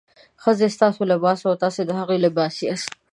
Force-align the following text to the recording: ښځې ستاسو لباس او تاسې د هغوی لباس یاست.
ښځې 0.43 0.67
ستاسو 0.75 1.01
لباس 1.11 1.39
او 1.47 1.53
تاسې 1.63 1.81
د 1.85 1.89
هغوی 1.99 2.17
لباس 2.25 2.53
یاست. 2.67 2.91